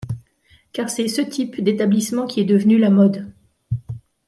Car 0.73 0.89
c'est 0.89 1.07
ce 1.07 1.21
type 1.21 1.61
d'établissement 1.61 2.25
qui 2.25 2.39
est 2.41 2.45
devenu 2.45 2.79
la 2.79 2.89
mode. 2.89 3.31